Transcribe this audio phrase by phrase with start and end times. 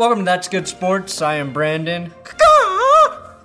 [0.00, 1.20] Welcome to That's Good Sports.
[1.20, 2.10] I am Brandon.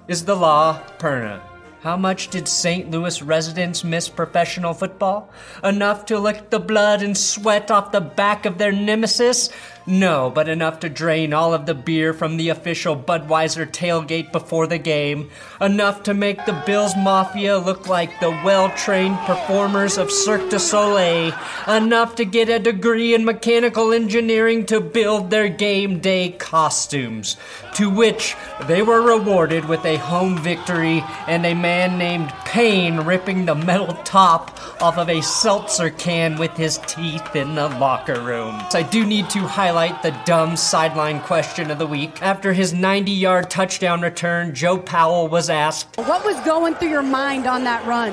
[0.08, 1.42] Is the law perna?
[1.82, 2.90] How much did St.
[2.90, 5.30] Louis residents miss professional football?
[5.66, 9.50] Enough to lick the blood and sweat off the back of their nemesis?
[9.88, 14.66] No, but enough to drain all of the beer from the official Budweiser tailgate before
[14.66, 15.30] the game.
[15.62, 20.58] Enough to make the Bills Mafia look like the well trained performers of Cirque du
[20.58, 21.34] Soleil.
[21.68, 27.38] Enough to get a degree in mechanical engineering to build their game day costumes.
[27.76, 33.46] To which they were rewarded with a home victory and a man named Payne ripping
[33.46, 38.62] the metal top off of a seltzer can with his teeth in the locker room.
[38.70, 42.22] So I do need to highlight the dumb sideline question of the week.
[42.22, 47.04] After his 90 yard touchdown return, Joe Powell was asked, What was going through your
[47.04, 48.12] mind on that run?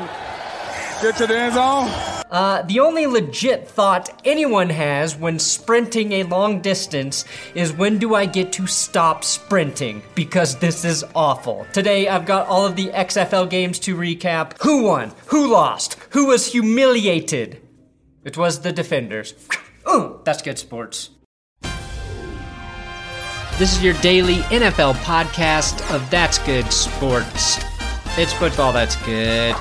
[1.00, 2.21] Get to the end zone.
[2.32, 8.14] Uh, the only legit thought anyone has when sprinting a long distance is when do
[8.14, 10.02] I get to stop sprinting?
[10.14, 11.66] Because this is awful.
[11.74, 14.58] Today I've got all of the XFL games to recap.
[14.62, 15.12] Who won?
[15.26, 15.98] Who lost?
[16.10, 17.60] Who was humiliated?
[18.24, 19.34] It was the defenders.
[19.90, 21.10] Ooh, that's good sports.
[23.58, 27.62] This is your daily NFL podcast of That's Good Sports.
[28.16, 29.54] It's football that's good.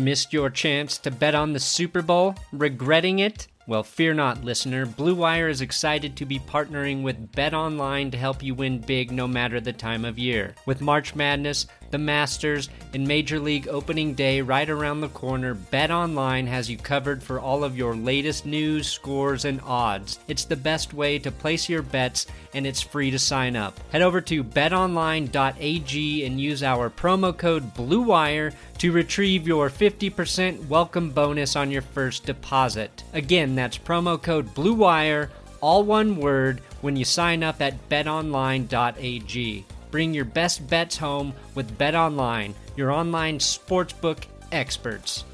[0.00, 2.34] Missed your chance to bet on the Super Bowl?
[2.52, 3.48] Regretting it?
[3.66, 4.86] Well, fear not, listener.
[4.86, 9.12] Blue Wire is excited to be partnering with Bet Online to help you win big
[9.12, 10.54] no matter the time of year.
[10.66, 15.90] With March Madness, the Masters, and Major League opening day right around the corner, Bet
[15.90, 20.18] Online has you covered for all of your latest news, scores, and odds.
[20.26, 23.78] It's the best way to place your bets, and it's free to sign up.
[23.92, 31.10] Head over to betonline.ag and use our promo code BLUEWIRE to retrieve your 50% welcome
[31.10, 33.04] bonus on your first deposit.
[33.12, 35.30] Again, that's promo code BLUEWIRE,
[35.60, 39.64] all one word, when you sign up at betonline.ag.
[39.90, 45.24] Bring your best bets home with BetOnline, your online sportsbook experts.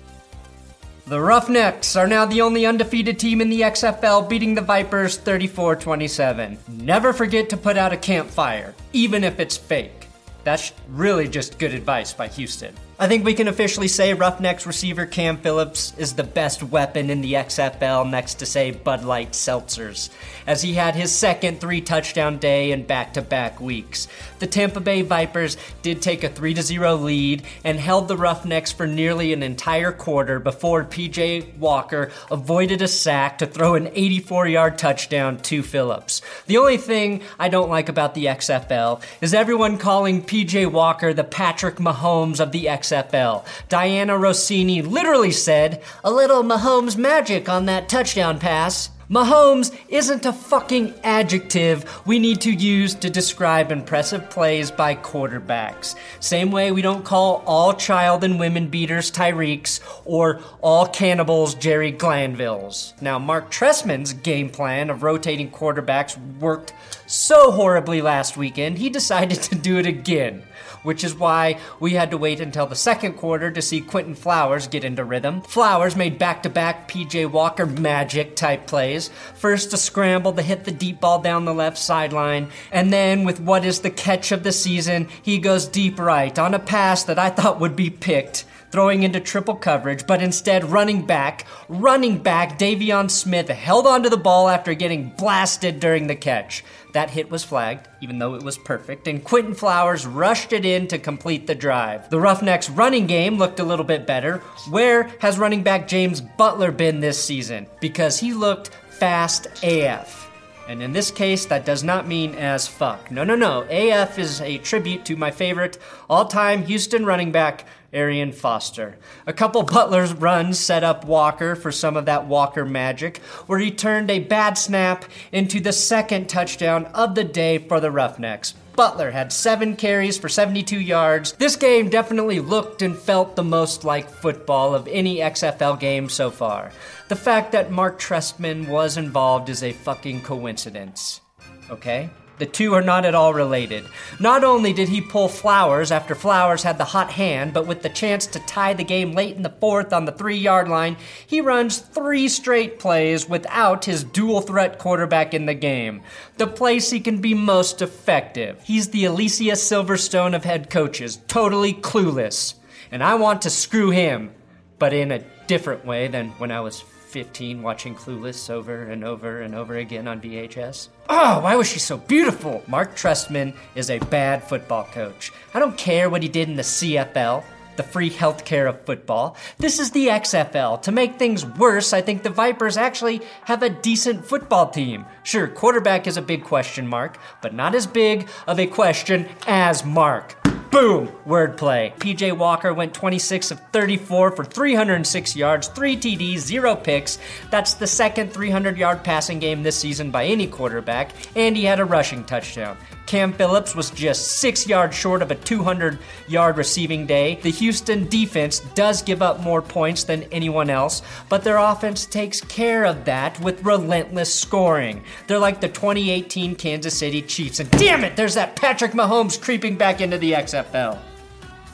[1.06, 5.77] The Roughnecks are now the only undefeated team in the XFL, beating the Vipers 34
[5.77, 6.59] 27.
[6.69, 10.09] Never forget to put out a campfire, even if it's fake.
[10.43, 12.75] That's really just good advice by Houston.
[12.98, 17.20] I think we can officially say Roughnecks receiver Cam Phillips is the best weapon in
[17.20, 20.08] the XFL next to, say, Bud Light Seltzers,
[20.46, 24.08] as he had his second three touchdown day in back to back weeks.
[24.38, 28.86] The Tampa Bay Vipers did take a 3 0 lead and held the Roughnecks for
[28.86, 34.78] nearly an entire quarter before PJ Walker avoided a sack to throw an 84 yard
[34.78, 36.22] touchdown to Phillips.
[36.46, 41.24] The only thing I don't like about the XFL is everyone calling PJ Walker the
[41.24, 42.85] Patrick Mahomes of the XFL.
[42.86, 43.44] XFL.
[43.69, 48.91] Dianna Russini literally said, a little Mahomes magic on that touchdown pass.
[49.08, 55.94] Mahomes isn't a fucking adjective we need to use to describe impressive plays by quarterbacks.
[56.18, 61.92] Same way we don't call all child and women beaters Tyreeks or all cannibals Jerry
[61.92, 63.00] Glanvilles.
[63.00, 66.74] Now, Mark Trestman's game plan of rotating quarterbacks worked
[67.06, 70.42] so horribly last weekend, he decided to do it again
[70.86, 74.68] which is why we had to wait until the second quarter to see Quinton Flowers
[74.68, 75.42] get into rhythm.
[75.42, 78.95] Flowers made back to back PJ Walker magic type plays.
[79.34, 83.40] First, a scramble to hit the deep ball down the left sideline, and then, with
[83.40, 87.18] what is the catch of the season, he goes deep right on a pass that
[87.18, 92.58] I thought would be picked throwing into triple coverage, but instead running back, running back,
[92.58, 96.65] De'Veon Smith held onto the ball after getting blasted during the catch.
[96.92, 100.88] That hit was flagged, even though it was perfect, and Quinton Flowers rushed it in
[100.88, 102.10] to complete the drive.
[102.10, 104.38] The Roughnecks' running game looked a little bit better.
[104.68, 107.66] Where has running back James Butler been this season?
[107.80, 110.31] Because he looked fast AF.
[110.69, 113.10] And in this case, that does not mean as fuck.
[113.10, 113.65] No, no, no.
[113.71, 115.78] AF is a tribute to my favorite
[116.10, 118.98] all time Houston running back, Arian Foster.
[119.27, 123.71] A couple Butler's runs set up Walker for some of that Walker magic, where he
[123.71, 128.54] turned a bad snap into the second touchdown of the day for the Roughnecks.
[128.76, 131.32] Butler had seven carries for 72 yards.
[131.32, 136.30] This game definitely looked and felt the most like football of any XFL game so
[136.30, 136.70] far.
[137.08, 141.22] The fact that Mark Trestman was involved is a fucking coincidence.
[141.70, 142.10] Okay?
[142.38, 143.84] The two are not at all related.
[144.21, 147.88] Not only did he pull Flowers after Flowers had the hot hand, but with the
[147.88, 150.97] chance to tie the game late in the fourth on the three yard line,
[151.27, 156.03] he runs three straight plays without his dual threat quarterback in the game.
[156.36, 158.60] The place he can be most effective.
[158.62, 162.54] He's the Alicia Silverstone of head coaches, totally clueless.
[162.91, 164.33] And I want to screw him,
[164.78, 169.41] but in a different way than when I was 15 watching Clueless over and over
[169.41, 170.88] and over again on VHS.
[171.08, 172.62] Oh, why was she so beautiful?
[172.66, 175.32] Mark Trestman is a bad football coach.
[175.54, 177.44] I don't care what he did in the CFL,
[177.76, 179.36] the free healthcare of football.
[179.58, 180.82] This is the XFL.
[180.82, 185.04] To make things worse, I think the Vipers actually have a decent football team.
[185.22, 189.84] Sure, quarterback is a big question mark, but not as big of a question as
[189.84, 190.36] Mark.
[190.76, 191.08] Boom!
[191.26, 191.96] Wordplay.
[191.96, 197.18] PJ Walker went 26 of 34 for 306 yards, 3 TDs, 0 picks.
[197.48, 201.80] That's the second 300 yard passing game this season by any quarterback, and he had
[201.80, 202.76] a rushing touchdown.
[203.06, 207.36] Cam Phillips was just six yards short of a 200 yard receiving day.
[207.41, 212.41] The Houston defense does give up more points than anyone else, but their offense takes
[212.41, 215.04] care of that with relentless scoring.
[215.28, 219.76] They're like the 2018 Kansas City Chiefs, and damn it, there's that Patrick Mahomes creeping
[219.76, 220.98] back into the XFL.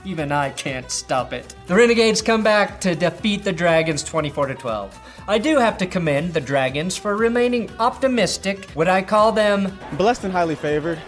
[0.05, 1.55] Even I can't stop it.
[1.67, 4.99] The Renegades come back to defeat the Dragons 24 to 12.
[5.28, 8.69] I do have to commend the Dragons for remaining optimistic.
[8.75, 11.00] Would I call them blessed and highly favored?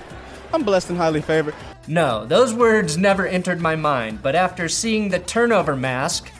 [0.54, 1.52] I'm blessed and highly favored.
[1.88, 6.30] No, those words never entered my mind, but after seeing the turnover mask,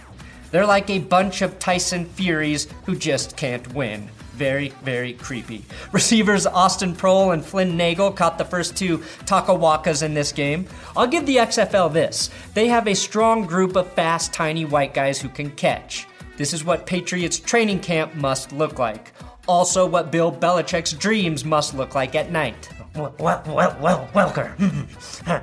[0.53, 4.09] they're like a bunch of Tyson Furies who just can't win.
[4.35, 5.65] Very, very creepy.
[5.93, 10.69] Receivers Austin Proehl and Flynn Nagel caught the first two Takawakas in this game.
[10.97, 15.21] I'll give the XFL this they have a strong group of fast, tiny white guys
[15.21, 16.07] who can catch.
[16.37, 19.13] This is what Patriots training camp must look like.
[19.49, 22.69] Also, what Bill Belichick's dreams must look like at night.
[22.95, 23.43] Well, well,
[23.81, 24.55] well, Welker,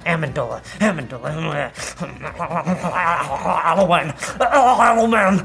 [0.06, 1.74] Amendola, Amendola,
[3.66, 5.44] Edelman, Edelman,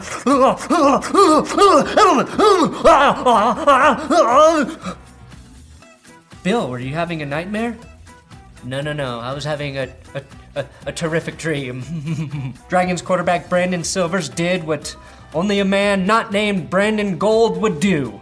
[6.44, 7.76] Bill, were you having a nightmare?
[8.62, 9.18] No, no, no.
[9.18, 10.22] I was having a, a,
[10.54, 12.54] a, a terrific dream.
[12.68, 14.94] Dragons quarterback Brandon Silvers did what
[15.34, 18.20] only a man not named Brandon Gold would do.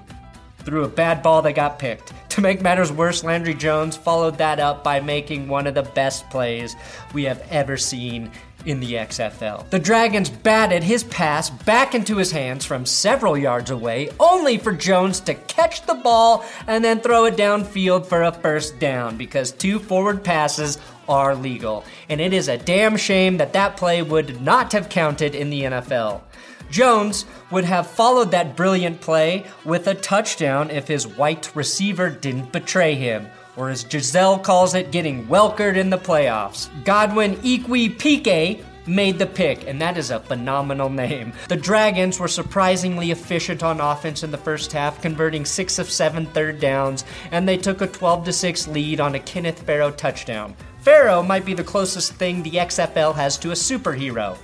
[0.61, 2.15] Threw a bad ball that got picked.
[2.35, 6.29] To make matters worse, Landry Jones followed that up by making one of the best
[6.31, 6.75] plays
[7.13, 8.29] we have ever seen
[8.67, 9.71] in the XFL.
[9.71, 14.73] The Dragons batted his pass back into his hands from several yards away, only for
[14.73, 19.53] Jones to catch the ball and then throw it downfield for a first down because
[19.53, 20.79] two forward passes
[21.09, 21.85] are legal.
[22.09, 25.63] And it is a damn shame that that play would not have counted in the
[25.63, 26.23] NFL.
[26.71, 32.53] Jones would have followed that brilliant play with a touchdown if his white receiver didn't
[32.53, 33.27] betray him,
[33.57, 36.69] or as Giselle calls it, getting welkered in the playoffs.
[36.85, 41.33] Godwin Igwebuike made the pick, and that is a phenomenal name.
[41.49, 46.27] The Dragons were surprisingly efficient on offense in the first half, converting six of seven
[46.27, 50.55] third downs, and they took a 12 6 lead on a Kenneth Farrow touchdown.
[50.81, 54.37] Farrow might be the closest thing the XFL has to a superhero.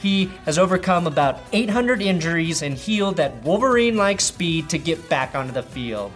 [0.00, 5.34] He has overcome about 800 injuries and healed at Wolverine like speed to get back
[5.34, 6.12] onto the field.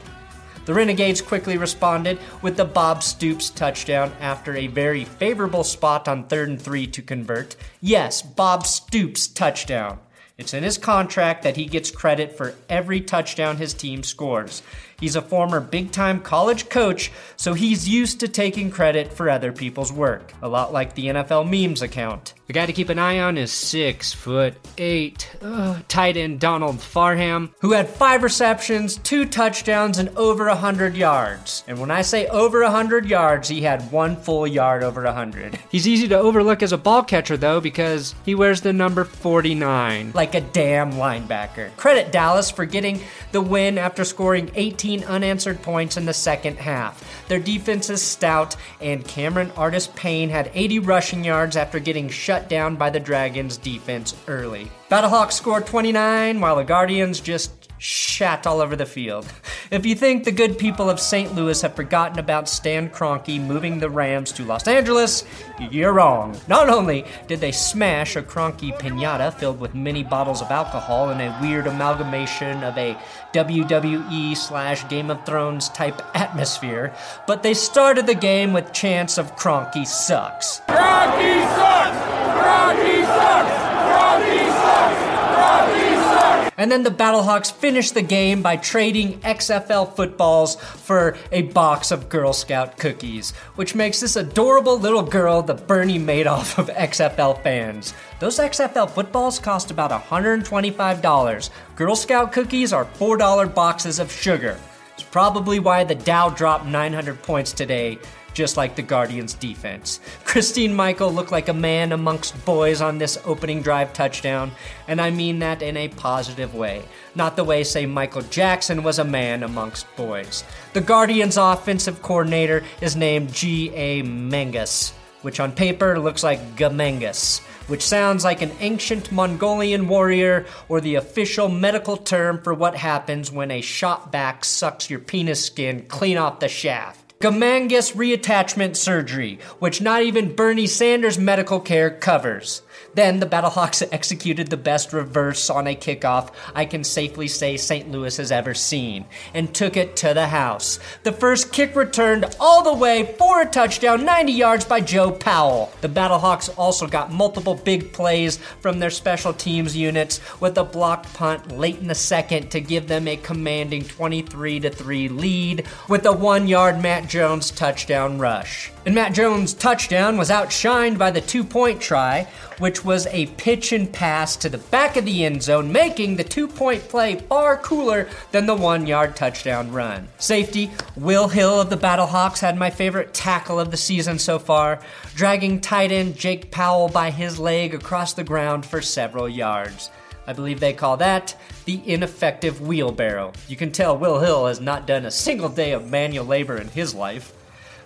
[0.67, 6.25] The Renegades quickly responded with the Bob Stoops touchdown after a very favorable spot on
[6.25, 7.57] third and three to convert.
[7.81, 9.99] Yes, Bob Stoops touchdown.
[10.37, 14.63] It's in his contract that he gets credit for every touchdown his team scores.
[15.01, 19.51] He's a former big time college coach, so he's used to taking credit for other
[19.51, 22.35] people's work, a lot like the NFL memes account.
[22.47, 26.81] The guy to keep an eye on is six foot eight ugh, tight end Donald
[26.93, 31.63] Parham, who had five receptions, two touchdowns, and over a hundred yards.
[31.69, 35.13] And when I say over a hundred yards, he had one full yard over a
[35.13, 35.61] hundred.
[35.71, 40.11] He's easy to overlook as a ball catcher though, because he wears the number 49,
[40.13, 41.75] like a damn linebacker.
[41.77, 47.05] Credit Dallas for getting the win after scoring 18 unanswered points in the second half.
[47.29, 52.49] Their defense is stout, and Cameron Artis Payne had 80 rushing yards after getting shut
[52.49, 54.71] down by the Dragons' defense early.
[54.91, 59.27] Battlehawks scored 29, while the Guardians just shat all over the field.
[59.71, 61.35] If you think the good people of St.
[61.35, 65.25] Louis have forgotten about Stan Kroenke moving the Rams to Los Angeles,
[65.59, 66.39] you're wrong.
[66.47, 71.23] Not only did they smash a Kroenke pinata filled with mini bottles of alcohol in
[71.23, 72.95] a weird amalgamation of a
[73.33, 76.93] WWE slash Game of Thrones type atmosphere,
[77.27, 80.61] but they started the game with chants of Kroenke sucks.
[80.69, 81.97] Rocky sucks!
[82.37, 83.57] Rocky sucks!
[83.89, 85.01] Rocky sucks!
[85.39, 86.50] Rocky sucks!
[86.61, 92.11] And then the Battlehawks finished the game by trading XFL footballs for a box of
[92.11, 97.95] Girl Scout cookies, which makes this adorable little girl the Bernie Madoff of XFL fans.
[98.19, 101.51] Those XFL footballs cost about $125.
[101.77, 104.59] Girl Scout cookies are $4 boxes of sugar.
[104.93, 107.99] It's probably why the Dow dropped 900 points today,
[108.35, 110.01] just like the Guardians' defense.
[110.25, 114.51] Christine Michael looked like a man amongst boys on this opening drive touchdown,
[114.89, 116.83] and I mean that in a positive way.
[117.15, 120.45] Not the way, say, Michael Jackson was a man amongst boys.
[120.73, 124.03] The Guardians' offensive coordinator is named G.A.
[124.03, 130.81] Mangus, which on paper looks like Gamengus which sounds like an ancient Mongolian warrior or
[130.81, 135.87] the official medical term for what happens when a shot back sucks your penis skin
[135.87, 137.10] clean off the shaft.
[137.23, 142.63] Gamangus reattachment surgery, which not even Bernie Sanders medical care covers.
[142.95, 147.91] Then the Battlehawks executed the best reverse on a kickoff I can safely say St.
[147.91, 150.79] Louis has ever seen and took it to the house.
[151.03, 155.71] The first kick returned all the way for a touchdown, 90 yards by Joe Powell.
[155.83, 161.13] The Battlehawks also got multiple big plays from their special teams units with a blocked
[161.13, 166.13] punt late in the second to give them a commanding 23 3 lead with a
[166.13, 168.71] one yard Matt Jones touchdown rush.
[168.87, 172.27] And Matt Jones' touchdown was outshined by the two point try,
[172.59, 176.25] which was a pitch and pass to the back of the end zone, making the
[176.25, 180.09] two point play far cooler than the one yard touchdown run.
[180.19, 184.81] Safety, Will Hill of the Battlehawks had my favorite tackle of the season so far,
[185.15, 189.91] dragging tight end Jake Powell by his leg across the ground for several yards.
[190.31, 191.35] I believe they call that
[191.65, 193.33] the ineffective wheelbarrow.
[193.49, 196.69] You can tell Will Hill has not done a single day of manual labor in
[196.69, 197.33] his life.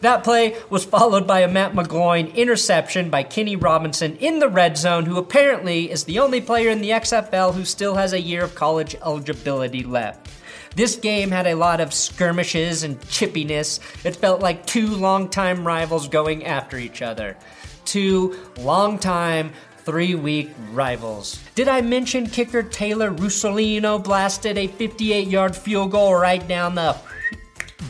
[0.02, 4.76] That play was followed by a Matt McGloin interception by Kenny Robinson in the red
[4.76, 8.44] zone, who apparently is the only player in the XFL who still has a year
[8.44, 10.28] of college eligibility left.
[10.76, 13.80] This game had a lot of skirmishes and chippiness.
[14.04, 17.38] It felt like two longtime rivals going after each other.
[17.86, 19.54] Two longtime
[19.84, 21.42] three week rivals.
[21.54, 26.96] Did I mention kicker Taylor Russolino blasted a 58 yard field goal right down the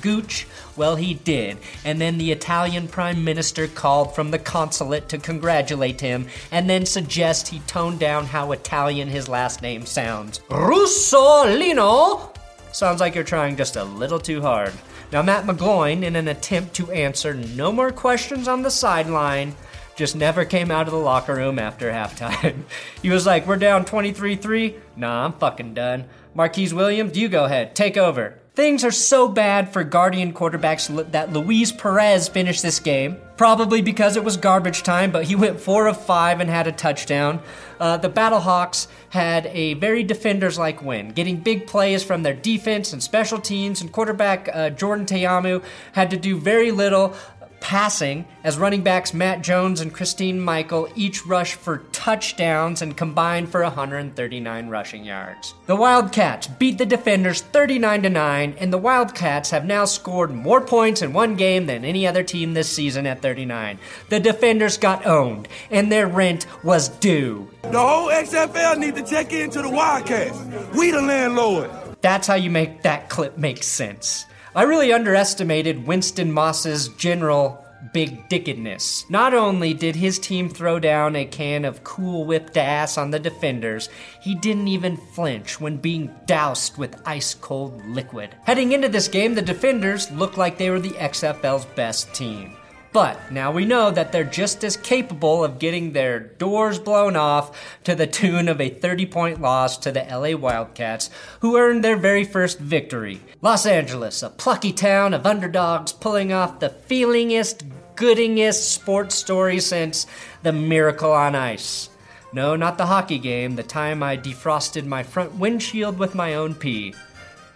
[0.00, 0.46] gooch?
[0.76, 1.58] Well, he did.
[1.84, 6.84] And then the Italian prime minister called from the consulate to congratulate him and then
[6.84, 10.40] suggest he tone down how Italian his last name sounds.
[10.50, 12.30] Russolino!
[12.72, 14.72] Sounds like you're trying just a little too hard.
[15.12, 19.54] Now, Matt McGloin, in an attempt to answer no more questions on the sideline,
[19.94, 22.62] just never came out of the locker room after halftime.
[23.02, 24.76] he was like, We're down 23 3.
[24.96, 26.06] Nah, I'm fucking done.
[26.34, 27.74] Marquise Williams, you go ahead.
[27.74, 28.40] Take over.
[28.54, 34.16] Things are so bad for Guardian quarterbacks that Luis Perez finished this game, probably because
[34.16, 37.40] it was garbage time, but he went 4 of 5 and had a touchdown.
[37.80, 42.92] Uh, the Battlehawks had a very defenders like win, getting big plays from their defense
[42.92, 45.60] and special teams, and quarterback uh, Jordan Ta'amu
[45.90, 47.16] had to do very little
[47.64, 53.48] passing as running backs Matt Jones and Christine Michael each rushed for touchdowns and combined
[53.48, 55.54] for 139 rushing yards.
[55.64, 60.60] The Wildcats beat the Defenders 39 to 9 and the Wildcats have now scored more
[60.60, 63.78] points in one game than any other team this season at 39.
[64.10, 67.48] The Defenders got owned and their rent was due.
[67.62, 70.38] The whole XFL need to check into the Wildcats.
[70.76, 71.70] We the landlord.
[72.02, 74.26] That's how you make that clip make sense.
[74.56, 79.04] I really underestimated Winston Moss's general big dickedness.
[79.10, 83.18] Not only did his team throw down a can of cool whipped ass on the
[83.18, 83.88] defenders,
[84.20, 88.36] he didn't even flinch when being doused with ice cold liquid.
[88.44, 92.56] Heading into this game, the defenders looked like they were the XFL's best team.
[92.94, 97.50] But now we know that they're just as capable of getting their doors blown off
[97.82, 101.10] to the tune of a 30 point loss to the LA Wildcats,
[101.40, 103.20] who earned their very first victory.
[103.42, 110.06] Los Angeles, a plucky town of underdogs pulling off the feelingest, goodingest sports story since
[110.44, 111.90] the Miracle on Ice.
[112.32, 116.54] No, not the hockey game, the time I defrosted my front windshield with my own
[116.54, 116.94] pee.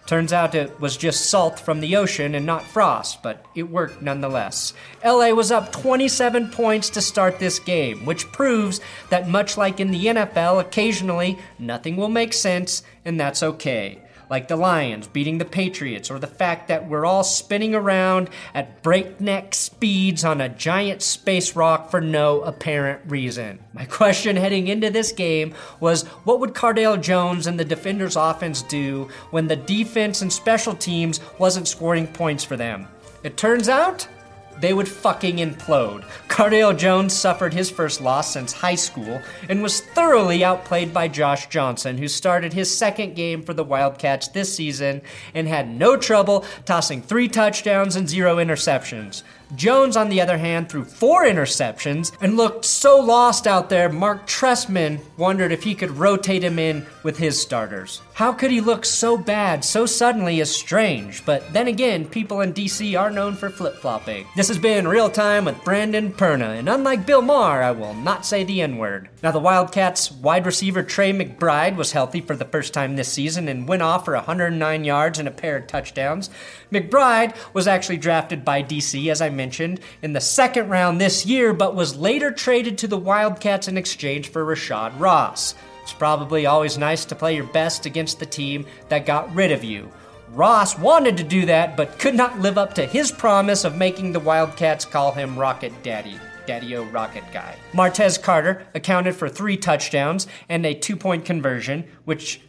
[0.09, 4.01] Turns out it was just salt from the ocean and not frost, but it worked
[4.01, 4.73] nonetheless.
[5.05, 9.91] LA was up 27 points to start this game, which proves that much like in
[9.91, 14.01] the NFL, occasionally nothing will make sense, and that's okay.
[14.29, 18.83] Like the Lions beating the Patriots, or the fact that we're all spinning around at
[18.83, 23.59] breakneck speeds on a giant space rock for no apparent reason.
[23.73, 28.61] My question heading into this game was what would Cardale Jones and the defenders' offense
[28.63, 32.87] do when the defense and special teams wasn't scoring points for them?
[33.23, 34.07] It turns out
[34.59, 36.03] they would fucking implode.
[36.27, 41.47] Cardale Jones suffered his first loss since high school and was thoroughly outplayed by Josh
[41.49, 45.01] Johnson, who started his second game for the Wildcats this season
[45.33, 49.23] and had no trouble tossing three touchdowns and zero interceptions.
[49.55, 54.27] Jones, on the other hand, threw four interceptions and looked so lost out there, Mark
[54.27, 58.01] Trestman wondered if he could rotate him in with his starters.
[58.13, 62.53] How could he look so bad so suddenly is strange, but then again, people in
[62.53, 64.25] DC are known for flip flopping.
[64.35, 68.25] This has been Real Time with Brandon Perna, and unlike Bill Maher, I will not
[68.25, 69.09] say the N word.
[69.23, 73.47] Now, the Wildcats wide receiver Tre McBride was healthy for the first time this season
[73.47, 76.29] and went off for 109 yards and a pair of touchdowns.
[76.71, 81.53] McBride was actually drafted by DC, as I mentioned, in the second round this year,
[81.53, 85.55] but was later traded to the Wildcats in exchange for Rashad Ross.
[85.89, 89.63] It's probably always nice to play your best against the team that got rid of
[89.63, 89.91] you.
[90.29, 94.11] Ross wanted to do that, but could not live up to his promise of making
[94.11, 96.19] the Wildcats call him Rocket Daddy.
[96.45, 97.55] Daddy O Rocket Guy.
[97.73, 102.39] Martez Carter accounted for three touchdowns and a two point conversion, which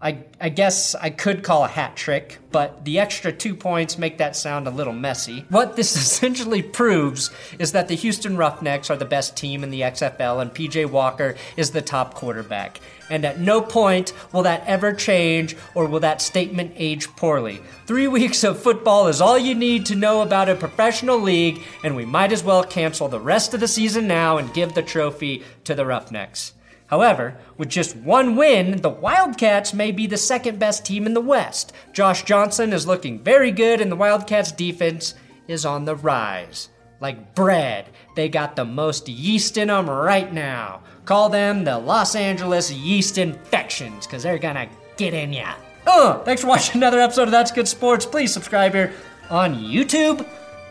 [0.00, 4.18] I, I guess I could call a hat trick, but the extra two points make
[4.18, 5.44] that sound a little messy.
[5.48, 9.80] What this essentially proves is that the Houston Roughnecks are the best team in the
[9.80, 12.80] XFL and PJ Walker is the top quarterback.
[13.10, 17.60] And at no point will that ever change or will that statement age poorly.
[17.86, 21.96] Three weeks of football is all you need to know about a professional league, and
[21.96, 25.42] we might as well cancel the rest of the season now and give the trophy
[25.64, 26.52] to the Roughnecks.
[26.88, 31.20] However, with just one win, the Wildcats may be the second best team in the
[31.20, 31.72] West.
[31.92, 35.14] Josh Johnson is looking very good, and the Wildcats' defense
[35.46, 36.70] is on the rise.
[37.00, 40.82] Like bread, they got the most yeast in them right now.
[41.04, 45.54] Call them the Los Angeles yeast infections, because they're gonna get in ya.
[45.86, 48.04] Oh, thanks for watching another episode of That's Good Sports.
[48.04, 48.92] Please subscribe here
[49.30, 50.26] on YouTube.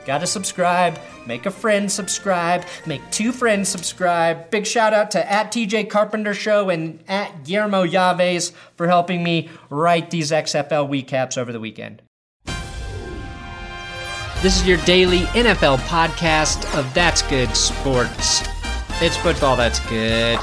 [0.07, 0.97] Gotta subscribe.
[1.25, 2.63] Make a friend subscribe.
[2.85, 4.49] Make two friends subscribe.
[4.49, 9.49] Big shout out to at TJ Carpenter Show and at Guillermo Yaves for helping me
[9.69, 12.01] write these XFL recaps over the weekend.
[14.41, 18.47] This is your daily NFL podcast of That's Good Sports.
[19.01, 20.39] It's football that's good.